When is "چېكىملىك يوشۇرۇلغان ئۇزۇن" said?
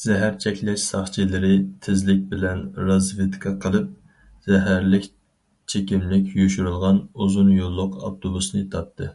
5.74-7.50